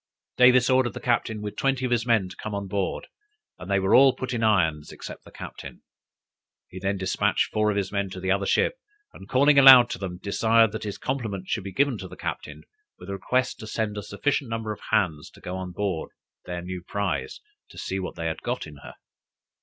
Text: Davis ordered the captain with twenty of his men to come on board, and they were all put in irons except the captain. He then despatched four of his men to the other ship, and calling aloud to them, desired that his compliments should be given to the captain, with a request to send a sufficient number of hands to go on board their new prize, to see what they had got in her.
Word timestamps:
Davis 0.35 0.67
ordered 0.67 0.93
the 0.95 0.99
captain 0.99 1.43
with 1.43 1.55
twenty 1.55 1.85
of 1.85 1.91
his 1.91 2.07
men 2.07 2.27
to 2.27 2.35
come 2.35 2.55
on 2.55 2.67
board, 2.67 3.05
and 3.59 3.69
they 3.69 3.77
were 3.79 3.93
all 3.93 4.15
put 4.15 4.33
in 4.33 4.41
irons 4.43 4.91
except 4.91 5.23
the 5.25 5.31
captain. 5.31 5.83
He 6.69 6.79
then 6.79 6.97
despatched 6.97 7.51
four 7.53 7.69
of 7.69 7.77
his 7.77 7.91
men 7.91 8.09
to 8.09 8.19
the 8.19 8.31
other 8.31 8.47
ship, 8.47 8.79
and 9.13 9.29
calling 9.29 9.59
aloud 9.59 9.91
to 9.91 9.99
them, 9.99 10.17
desired 10.17 10.71
that 10.71 10.85
his 10.85 10.97
compliments 10.97 11.51
should 11.51 11.63
be 11.63 11.71
given 11.71 11.99
to 11.99 12.07
the 12.07 12.17
captain, 12.17 12.63
with 12.97 13.11
a 13.11 13.13
request 13.13 13.59
to 13.59 13.67
send 13.67 13.95
a 13.95 14.01
sufficient 14.01 14.49
number 14.49 14.71
of 14.71 14.81
hands 14.89 15.29
to 15.29 15.39
go 15.39 15.55
on 15.55 15.71
board 15.71 16.09
their 16.45 16.63
new 16.63 16.81
prize, 16.81 17.39
to 17.69 17.77
see 17.77 17.99
what 17.99 18.15
they 18.15 18.25
had 18.25 18.41
got 18.41 18.65
in 18.65 18.77
her. 18.77 18.95